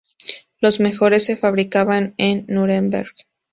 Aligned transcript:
Los 0.61 0.79
mejores 0.79 1.25
se 1.25 1.37
fabricaban 1.37 2.15
en 2.17 2.45
Núremberg. 2.47 3.13